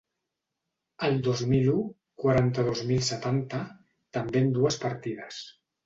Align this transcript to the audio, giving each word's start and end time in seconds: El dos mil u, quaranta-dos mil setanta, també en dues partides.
El 1.07 1.17
dos 1.27 1.43
mil 1.51 1.69
u, 1.75 1.77
quaranta-dos 2.25 2.83
mil 2.93 3.07
setanta, 3.13 3.63
també 4.19 4.45
en 4.47 4.53
dues 4.61 4.85
partides. 4.89 5.45